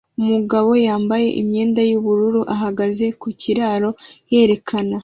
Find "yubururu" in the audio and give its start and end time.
1.89-2.41